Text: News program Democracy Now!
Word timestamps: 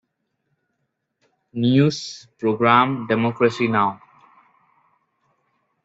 News 1.53 2.27
program 2.39 3.05
Democracy 3.05 3.67
Now! 3.67 4.01